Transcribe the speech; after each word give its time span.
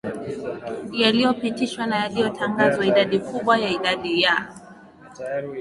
yaliyopitishwa 0.93 1.87
na 1.87 1.95
yaliyotangazwa 2.03 2.85
Idadi 2.85 3.19
kubwa 3.19 3.57
ya 3.59 3.69
idadi 3.69 4.21
ya 4.21 4.45